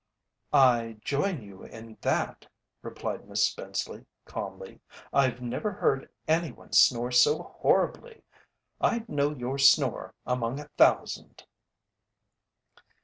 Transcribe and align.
"I 0.51 0.97
join 1.03 1.43
you 1.43 1.61
in 1.63 1.95
that," 2.01 2.47
replied 2.81 3.29
Miss 3.29 3.45
Spenceley, 3.45 4.07
calmly. 4.25 4.79
"I've 5.13 5.43
never 5.43 5.71
heard 5.73 6.09
any 6.27 6.51
one 6.51 6.71
snore 6.73 7.11
so 7.11 7.43
horribly 7.61 8.23
I'd 8.79 9.07
know 9.09 9.29
your 9.29 9.59
snore 9.59 10.15
among 10.25 10.59
a 10.59 10.69
thousand." 10.69 11.45